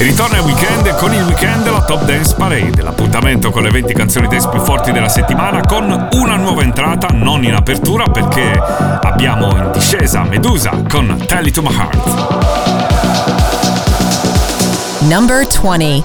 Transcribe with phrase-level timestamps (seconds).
[0.00, 4.28] Ritorna il weekend con il weekend la Top Dance Parade, l'appuntamento con le 20 canzoni
[4.28, 8.50] dance più forti della settimana con una nuova entrata non in apertura perché
[9.02, 12.06] abbiamo in discesa Medusa con Tell It To My Heart.
[15.00, 16.02] Number 20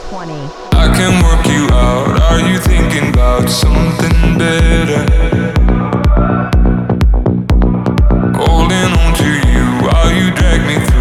[0.73, 5.15] I can work you out, are you thinking about something better?
[10.75, 10.94] abbiamo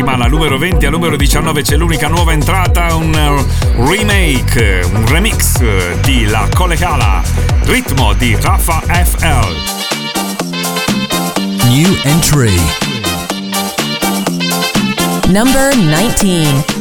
[0.00, 5.60] settimana, numero 20 al numero 19 c'è l'unica nuova entrata, un uh, remake, un remix
[6.00, 7.22] di La Colecala,
[7.64, 9.54] ritmo di Rafa FL.
[11.68, 12.58] New entry.
[15.26, 16.78] Number 19.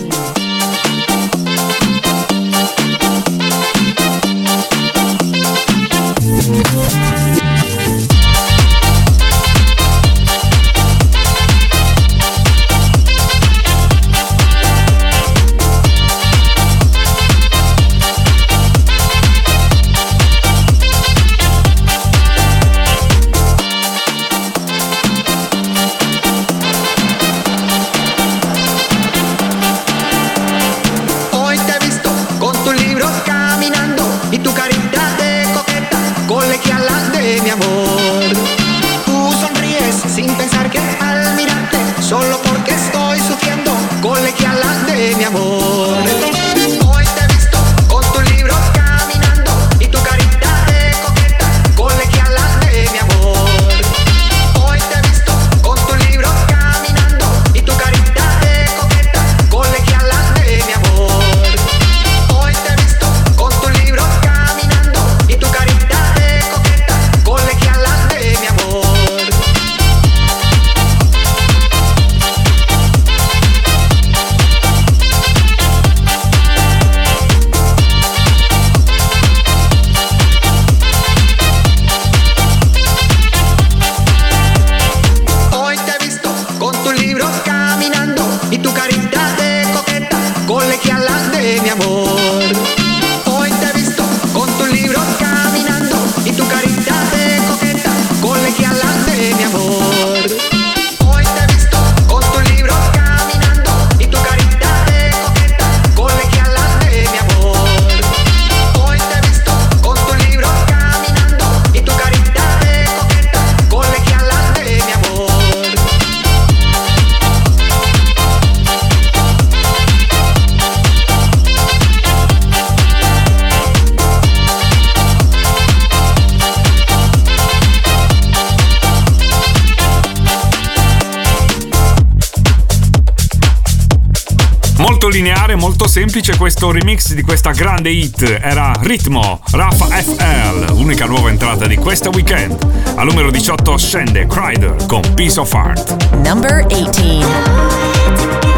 [135.56, 138.22] Molto semplice questo remix di questa grande hit.
[138.42, 142.58] Era Ritmo, Rafa FL, unica nuova entrata di questo weekend.
[142.96, 146.14] Al numero 18 scende Crider con Piece of Art.
[146.26, 148.49] Number 18.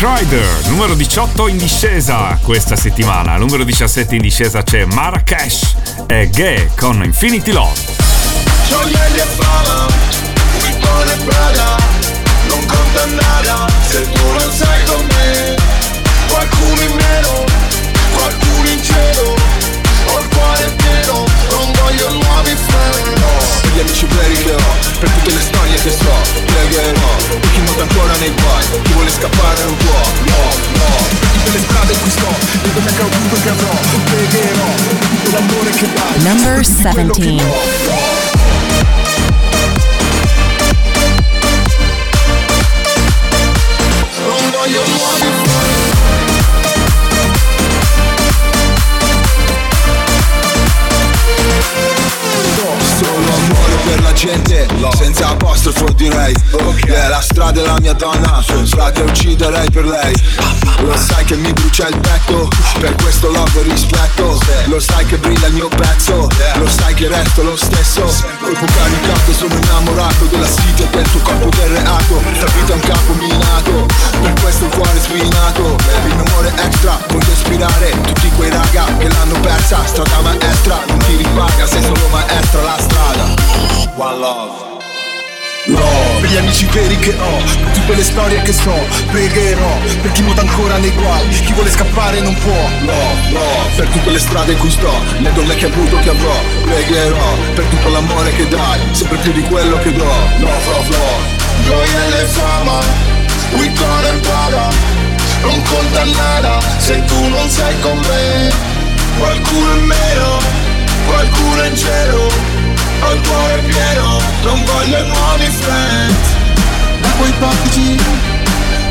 [0.00, 3.36] Crider, numero 18 in discesa questa settimana.
[3.36, 5.76] Numero 17 in discesa c'è Marrakesh
[6.06, 7.78] e Gay con Infinity Love.
[12.48, 15.56] Non conta nada se tu non sei con me.
[16.28, 17.44] Qualcuno in meno,
[18.14, 19.36] qualcuno in cielo,
[20.06, 23.20] ho il cuore pieno, non voglio nuovi freni.
[23.60, 27.39] Per gli amici veri che ho, per tutte le storie che so, pregherò
[27.90, 28.82] ancora nei guai.
[28.82, 30.42] Chi vuole scappare non può, no,
[30.78, 31.28] no.
[31.42, 32.28] Per le strade cui sto,
[32.62, 33.70] vedo che ovunque che avrò
[34.04, 34.74] Pregherò,
[35.08, 37.79] tutto l'amore che dai Number 17
[54.20, 57.08] gente Senza apostrofo direi okay.
[57.08, 60.14] La strada è la mia donna Frate ucciderei per lei.
[60.80, 62.48] Lo sai che mi brucia il petto
[62.78, 64.38] Per questo love rispetto.
[64.66, 68.02] Lo sai che brilla il mio pezzo Lo sai che resto lo stesso.
[68.40, 72.80] Colpo caricato sono innamorato Della sfiga del tuo corpo del reato La vita è un
[72.80, 73.86] capo minato
[74.20, 75.76] Per questo il cuore spinato.
[76.06, 79.78] Il mio amore extra Voglio ispirare tutti quei raga Che l'hanno persa.
[79.86, 84.68] Strada maestra Non ti ripaga Sei solo maestra la strada One Love.
[86.20, 88.74] Per gli amici veri che ho, per tutte le storie che so,
[89.10, 92.68] pregherò per chi nuota ancora nei guai, chi vuole scappare non può.
[92.80, 93.70] Love, love.
[93.76, 97.64] Per tutte le strade in cui sto, le donne che avuto che avrò, pregherò per
[97.66, 100.04] tutto l'amore che dai, sempre più di quello che do.
[100.04, 101.38] Love, love, love.
[101.64, 102.78] Gioia e fama,
[103.52, 104.68] we gonna Prada,
[105.42, 108.50] non conta nada se tu non sei con me.
[109.18, 110.38] Qualcuno in meno,
[111.06, 112.49] qualcuno in cielo
[113.02, 115.48] ho il cuore pieno, non voglio il money
[117.00, 117.96] Da quei portici,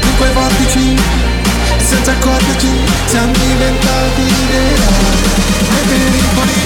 [0.01, 0.95] di quei vortici,
[1.77, 2.69] senza accorgerci
[3.07, 5.27] siamo diventati reali
[5.69, 6.59] Nei pericoli,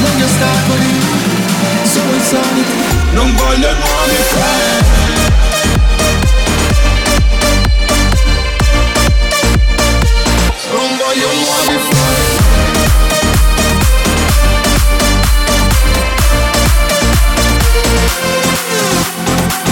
[0.00, 1.00] non gli ostacoli,
[1.90, 3.12] sono i soliti.
[3.12, 4.22] Non voglio il money
[10.72, 12.23] Non voglio il money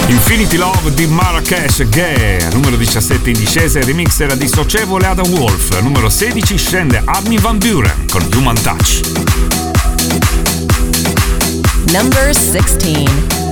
[0.07, 5.79] Infinity Love di Marrakesh Gay, numero 17 in discesa, il remix era dissocievole Adam Wolf,
[5.81, 9.01] numero 16 scende Armin Van Buren con Human Touch.
[11.91, 13.42] Number 16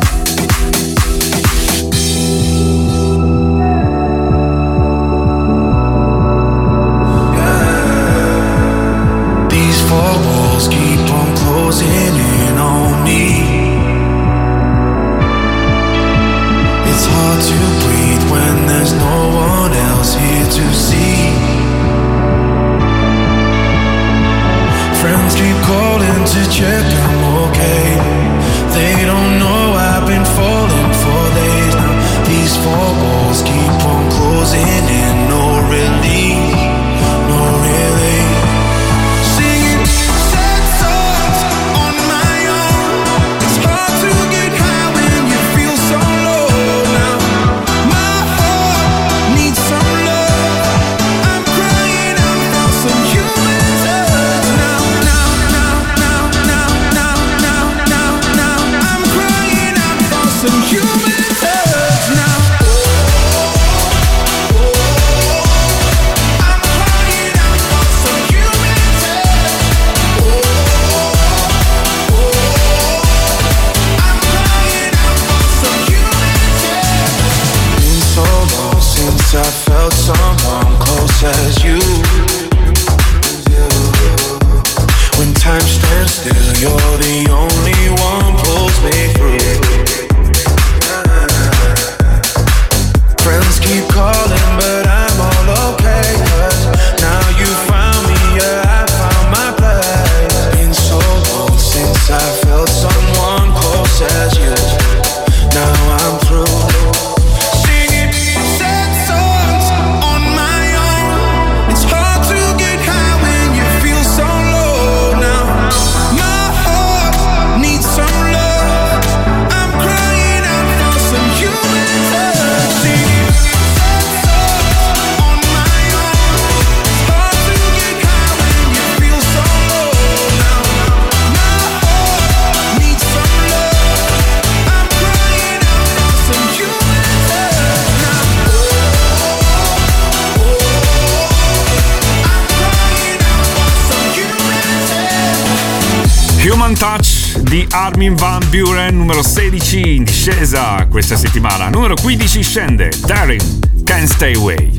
[147.72, 151.68] Armin Van Buren, numero 16 in discesa questa settimana.
[151.68, 154.72] Numero 15 scende Darin, Can't Stay Away.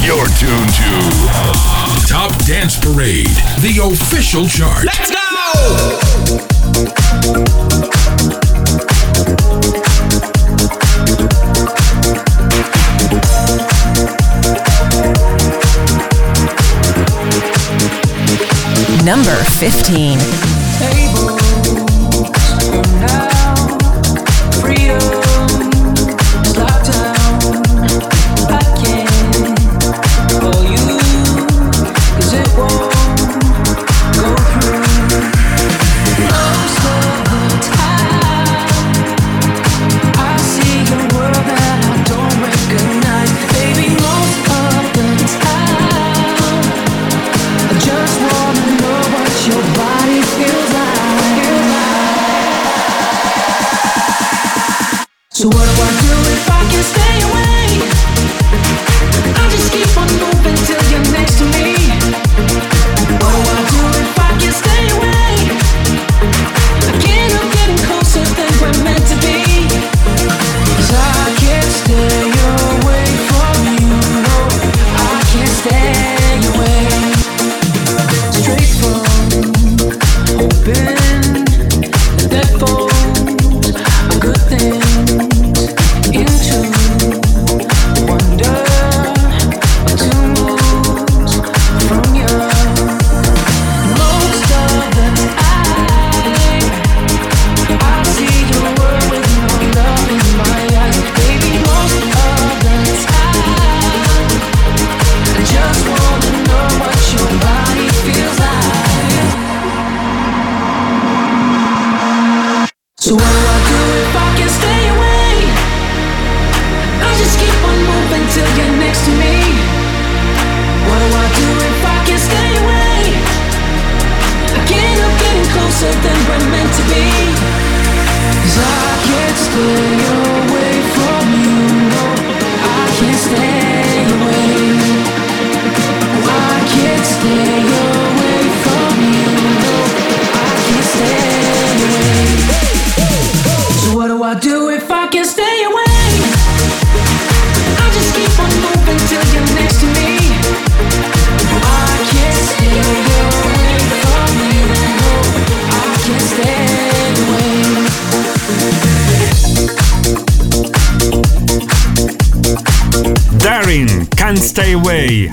[0.00, 3.28] You're tuned to Top Dance Parade,
[3.60, 4.84] the official chart.
[4.84, 5.20] Let's go!
[19.04, 21.21] Number 15.
[55.34, 57.88] So what do I do if I can't stay away?
[59.34, 61.72] I just keep on moving till you're next to me.
[63.16, 63.91] What do I do?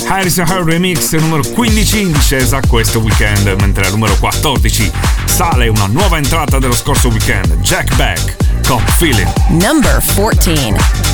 [0.08, 4.92] Harrison Hall Remix numero 15 in discesa questo weekend, mentre al numero 14
[5.26, 8.36] sale una nuova entrata dello scorso weekend, Jack Beck
[8.68, 9.32] con Feeling.
[9.50, 11.09] Number 14.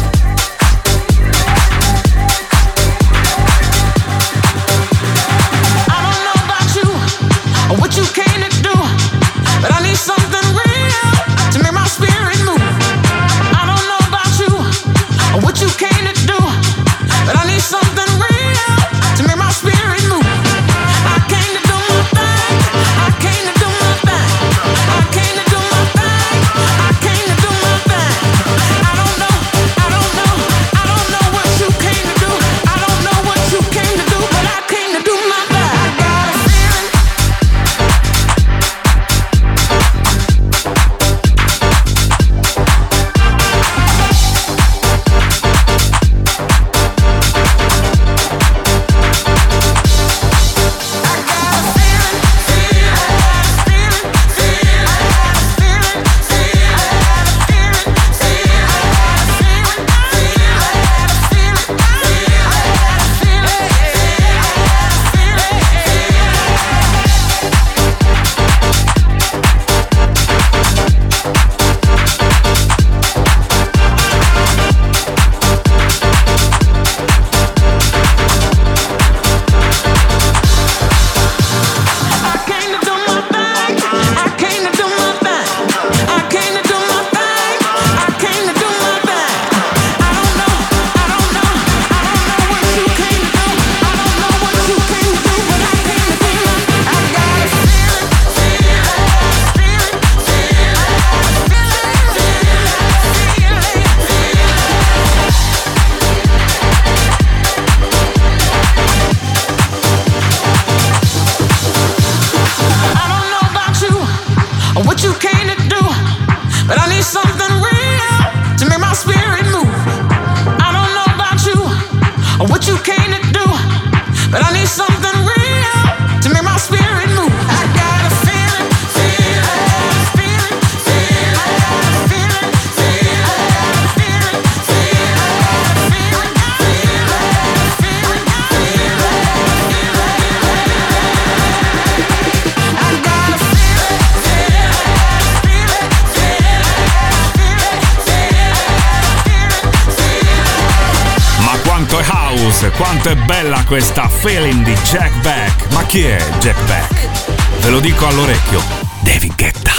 [153.65, 155.71] Questa feeling di Jack Beck.
[155.71, 157.61] Ma chi è Jack Beck?
[157.61, 158.61] Ve lo dico all'orecchio,
[159.01, 159.73] David Guetta.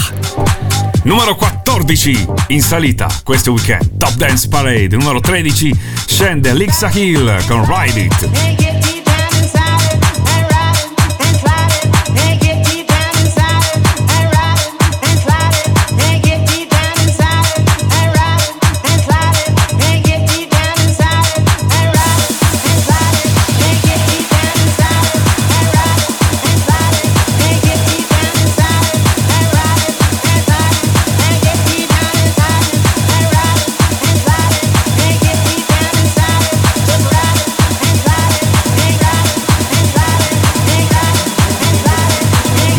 [1.02, 4.96] Numero 14 in salita questo weekend, Top Dance Parade.
[4.96, 5.74] Numero 13
[6.06, 8.95] scende Lixa Hill con Ride It.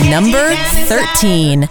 [0.09, 0.55] Number
[0.87, 1.67] 13.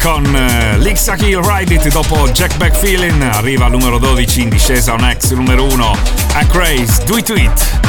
[0.00, 4.94] Con uh, Lixaki Ride It dopo Jack Back Feeling arriva al numero 12 in discesa
[4.94, 5.96] un ex numero 1
[6.34, 7.80] a Craze Do It To It.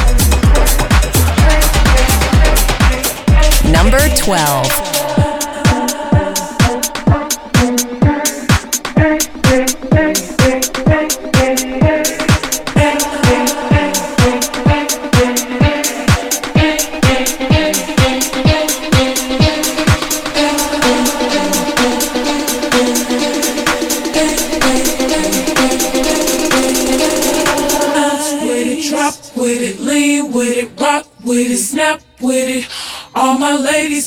[3.62, 4.91] Number 12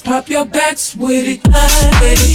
[0.01, 1.43] pop your backs with it.
[1.45, 2.34] With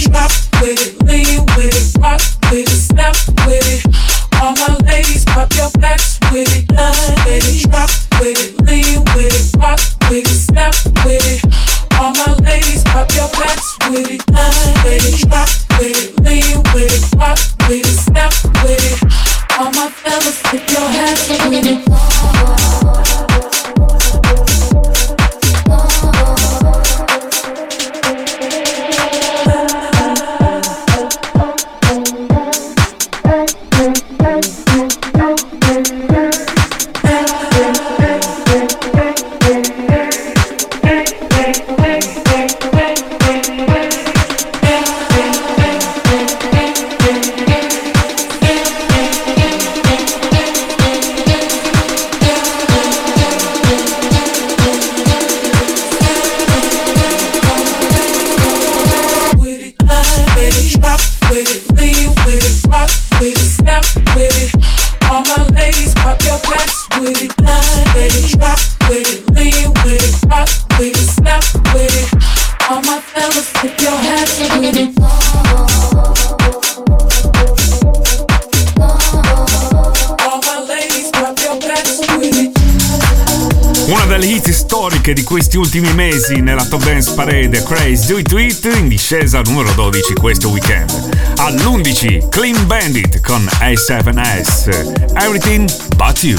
[87.11, 90.91] Dance Parade Craze Do It It in discesa numero 12 questo weekend.
[91.37, 96.37] All'11 Clean Bandit con A7S Everything But You.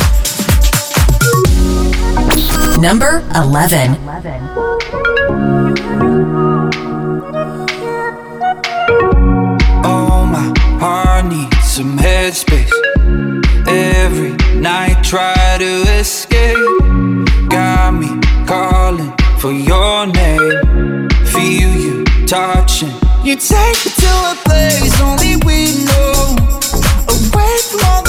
[2.78, 3.98] Number 11.
[9.84, 12.70] Oh, my heart needs some headspace.
[13.66, 16.56] Every night try to escape.
[17.48, 18.08] Got me
[18.46, 19.81] calling for your
[22.32, 22.88] touching.
[23.22, 26.32] You take me to a place only we know.
[27.12, 28.01] Away from all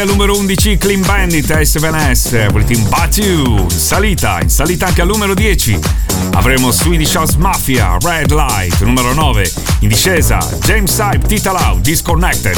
[0.00, 3.66] al numero 11 Clean Bandit S7S Everything But You.
[3.70, 5.78] In salita, in salita anche al numero 10
[6.32, 12.56] avremo Swedish House Mafia Red Light numero 9 in discesa James Hype Tita Lau Disconnected.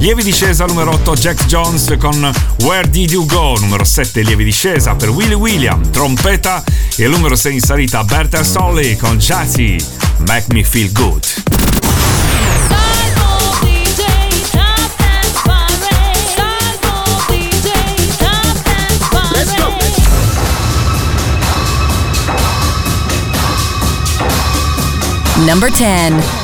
[0.00, 2.30] Lievi discesa numero 8 Jack Jones con
[2.62, 3.56] Where Did You Go?
[3.58, 6.62] Numero 7 lievi discesa per Willy William Trompeta.
[6.96, 9.76] E numero 6 in salita Berta Solly con Jazzy
[10.26, 11.61] Make Me Feel Good
[25.38, 26.41] Number 10.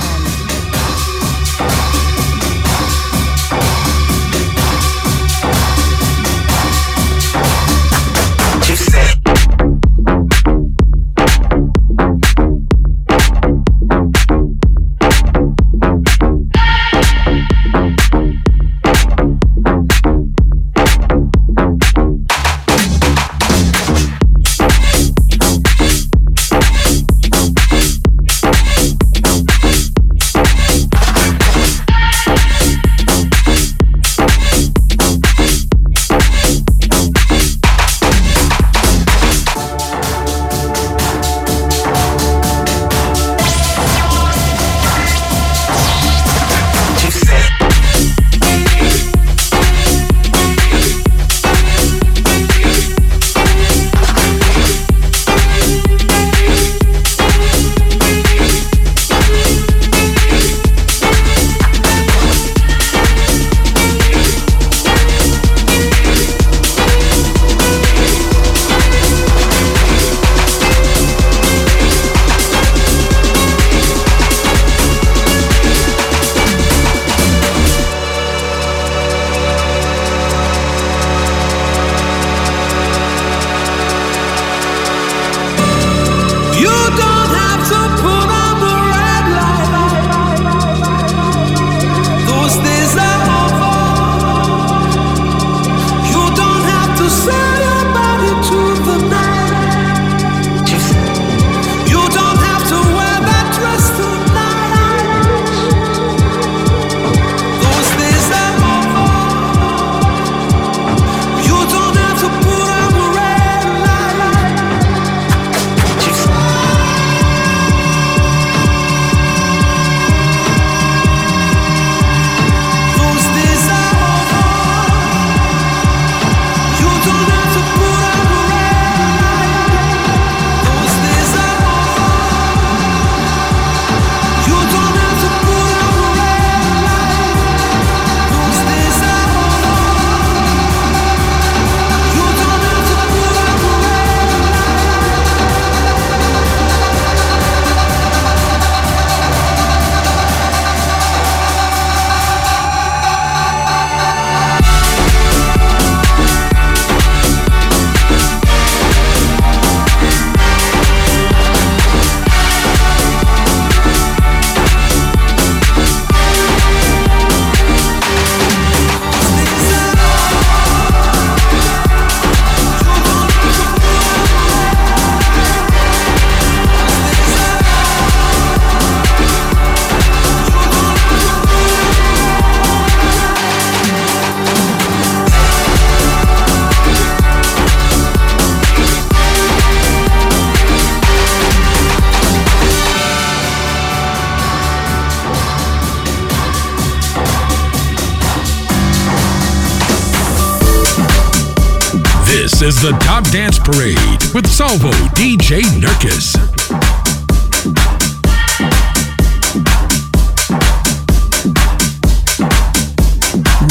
[203.71, 206.33] Parade with Salvo DJ Nurkis.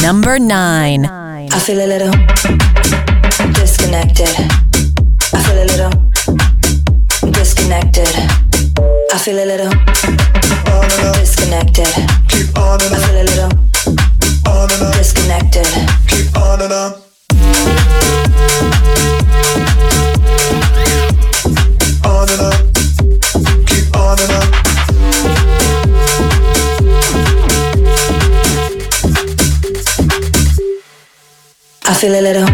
[0.00, 1.04] Number nine.
[1.06, 2.12] I feel a little
[3.54, 4.28] disconnected.
[5.34, 5.90] I feel a little
[7.32, 8.14] disconnected.
[9.12, 9.72] I feel a little
[11.14, 11.90] disconnected.
[12.28, 13.50] Keep on and I feel a little
[14.92, 15.66] disconnected.
[16.06, 17.07] Keep on and on.
[32.00, 32.47] feel a little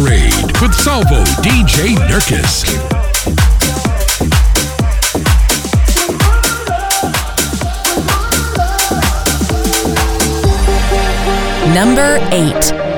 [0.00, 2.64] Parade with Salvo DJ Nurkis.
[11.74, 12.89] Number 8.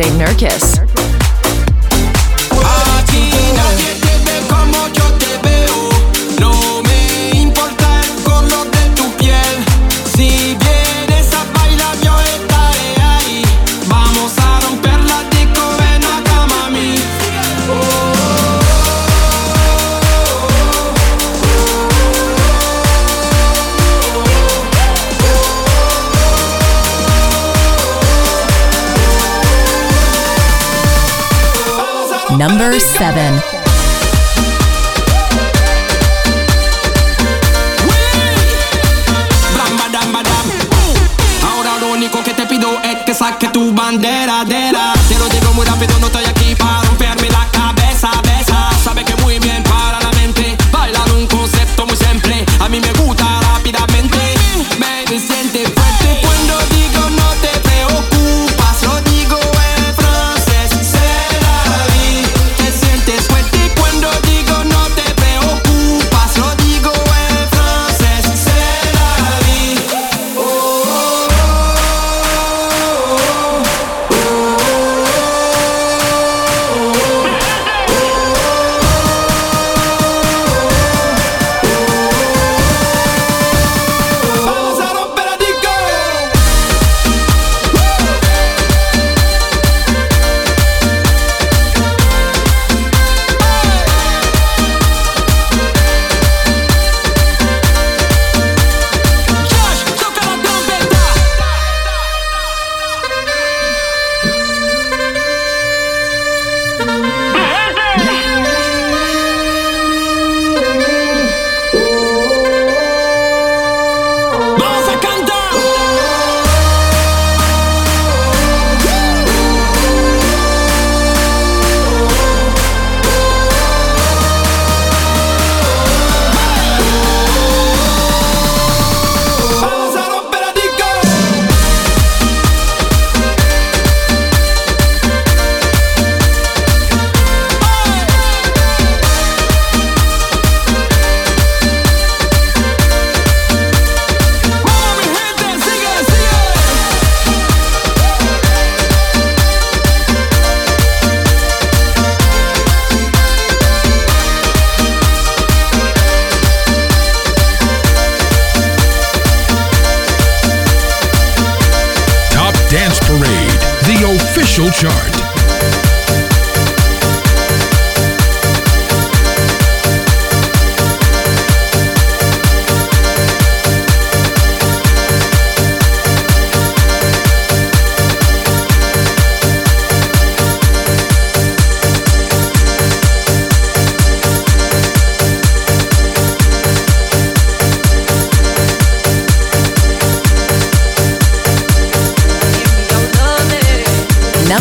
[0.00, 0.89] DJ Nurkis.
[32.50, 33.59] number seven.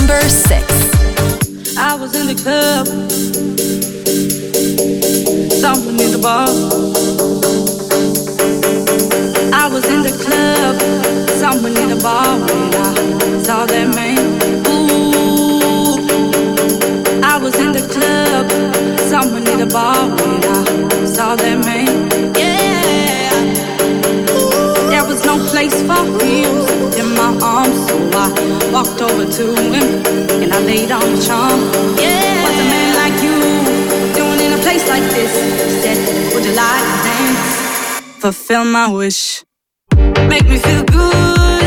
[0.10, 0.66] number six.
[1.78, 2.88] I was in the club,
[5.62, 6.48] something in the bar.
[9.54, 10.80] I was in the club,
[11.38, 14.18] something in the bar when I saw that man.
[14.68, 16.00] Ooh,
[17.24, 18.50] I was in the club,
[19.10, 22.10] something in the bar when I saw that man.
[22.36, 23.30] Yeah,
[24.90, 26.66] there was no place for him
[26.98, 27.89] in my arms.
[28.20, 29.74] I walked over to him
[30.44, 31.60] and I laid on the charm.
[31.98, 32.44] Yeah.
[32.44, 33.36] What's a man like you
[34.14, 35.32] doing in a place like this?
[35.64, 38.20] He said, Would you like to dance?
[38.20, 39.46] Fulfill my wish.
[40.28, 41.59] Make me feel good.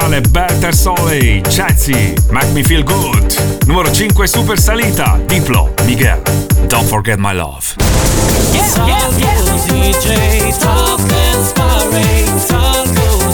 [0.00, 3.36] Sale Better Soley, Chazzy, Make Me Feel Good.
[3.66, 6.20] Numero 5 super salita, Diplo, Miguel,
[6.66, 7.76] Don't Forget My Love.
[8.52, 9.44] Yeah, yeah, yeah.
[9.70, 10.98] DJ, talk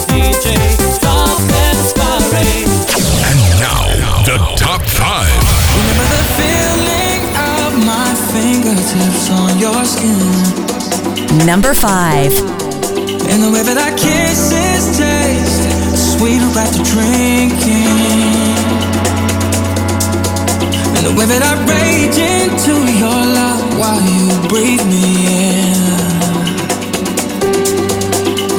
[0.04, 0.52] DJ,
[1.00, 1.38] talk
[3.24, 3.80] And now,
[4.28, 5.32] the top five.
[5.76, 7.20] Remember the feeling
[7.56, 11.46] of my fingertips on your skin.
[11.46, 12.32] Number five.
[13.30, 15.49] And the way that our kisses taste
[16.20, 17.86] sweet after drinking.
[20.96, 25.04] And the way that I rage into your love while you breathe me
[25.48, 25.80] in.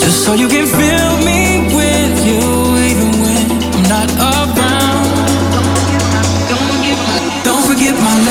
[0.01, 2.41] Just so you can feel me with you,
[2.89, 3.45] even when
[3.78, 5.05] I'm not around.
[7.45, 8.30] Don't forget my love.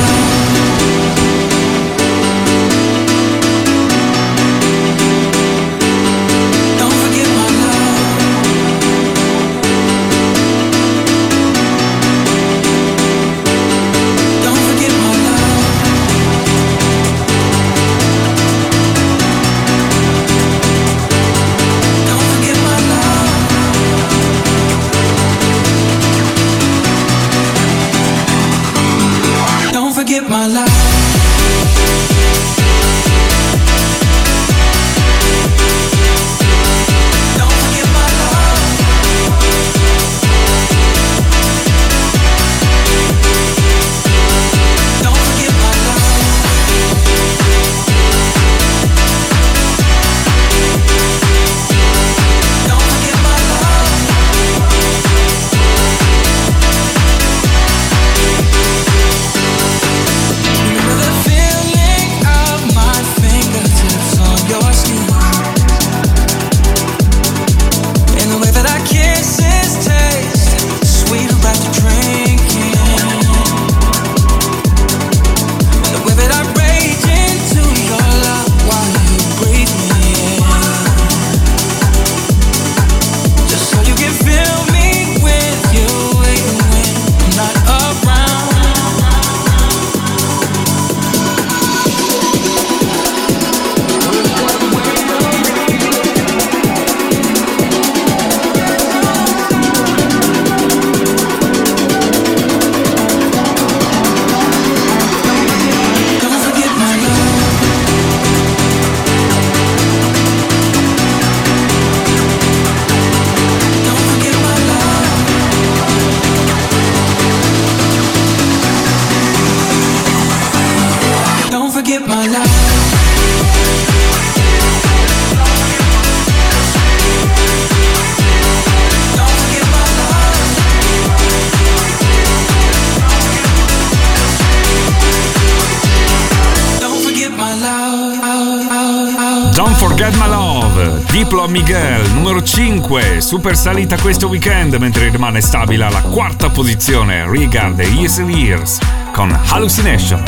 [143.31, 148.79] super salita questo weekend mentre rimane stabile alla quarta posizione Regard the Years and Years
[149.13, 150.21] con Hallucination.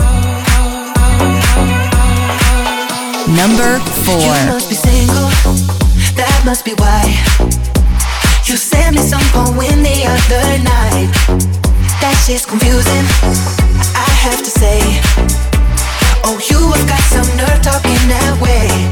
[3.26, 4.14] Number 4
[16.22, 18.91] oh, you have got some nerve talking that way.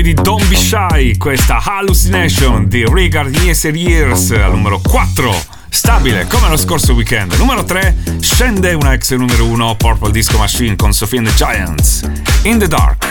[0.00, 6.26] voce di Don Be Shy, questa Hallucination di Regard Years Years al numero 4 stabile
[6.26, 7.34] come lo scorso weekend.
[7.34, 12.08] Numero 3 scende una ex numero 1 Purple Disco Machine con Sophie and the Giants.
[12.42, 13.04] In the Dark.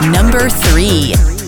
[0.00, 1.47] Number 3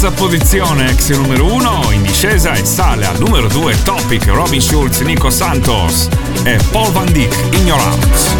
[0.00, 5.00] Terza posizione, ex numero 1, in discesa e sale al numero 2 Topic, Robin Schulz,
[5.00, 6.08] Nico Santos
[6.42, 8.34] e Paul Van Dyck, Ignorance.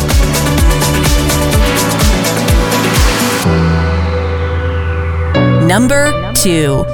[5.67, 6.87] Number 2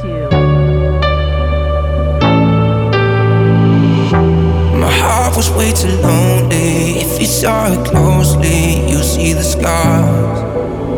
[4.74, 7.02] My heart was way too lonely.
[7.02, 10.40] If you saw it closely, you see the scars.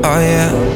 [0.03, 0.68] Oh yeah.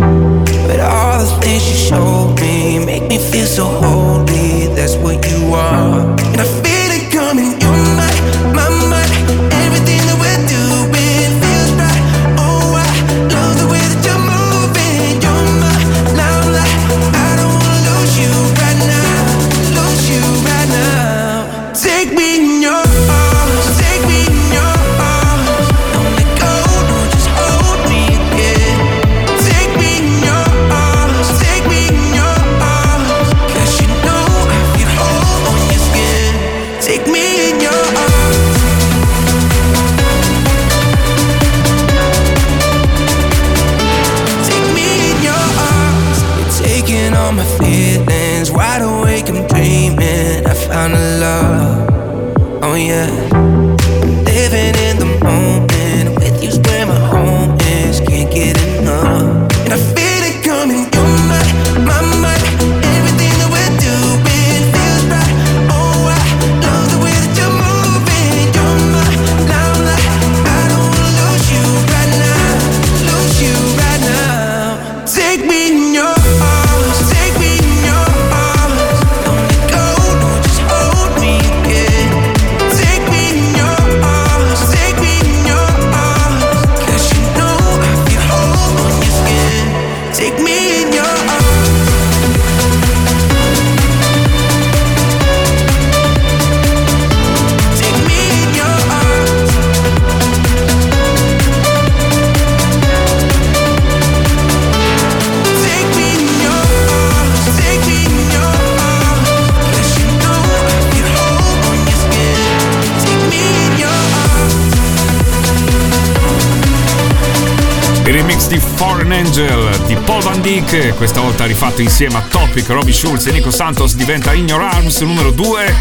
[120.42, 124.60] Dick, questa volta rifatto insieme a Topic, Robbie Schulz e Nico Santos diventa In Your
[124.60, 125.74] Arms numero 2.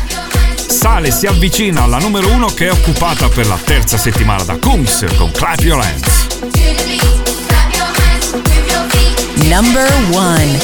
[0.55, 5.05] Sale, si avvicina alla numero 1 che è occupata per la terza settimana da Kungs
[5.17, 6.27] con Clap Your Hands.
[9.49, 10.59] Number 1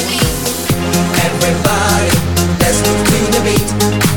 [1.24, 2.08] Everybody,
[2.60, 4.07] let's move to the beat.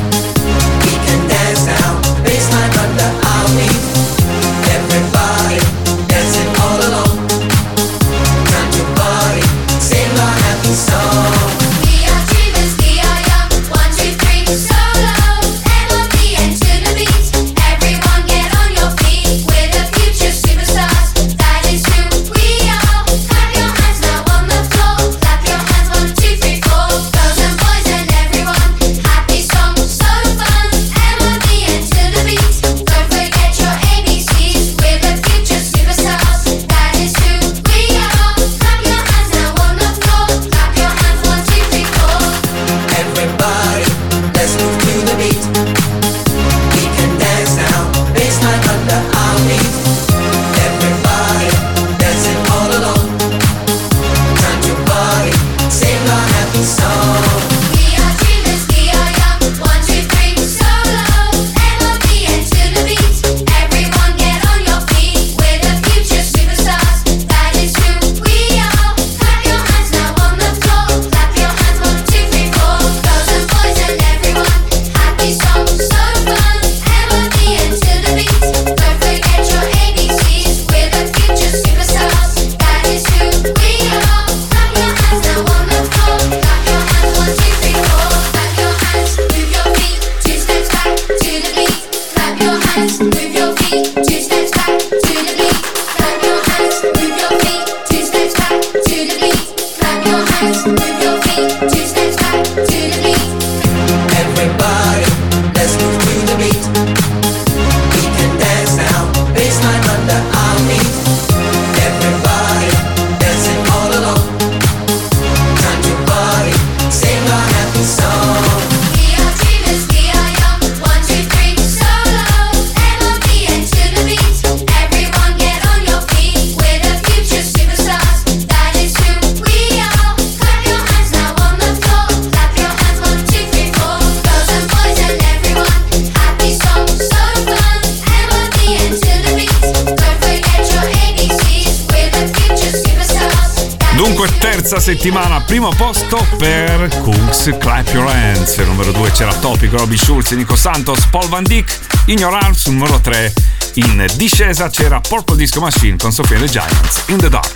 [145.62, 148.56] Primo posto per Cooks Clap Your Hands.
[148.56, 152.68] Numero 2 c'era Topic, Robbie Schulz, Nico Santos, Paul Van Dyck Ignorance.
[152.68, 153.32] Numero 3
[153.74, 157.52] in discesa c'era Purple Disco Machine con Sofia the Giants In The Dark.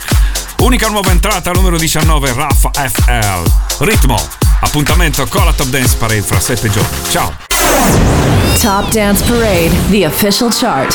[0.59, 4.23] Unica nuova entrata numero 19 Rafa FL Ritmo
[4.61, 6.97] appuntamento con la Top Dance Parade fra 7 giorni.
[7.11, 7.35] Ciao.
[8.61, 10.95] Top Dance Parade the official chart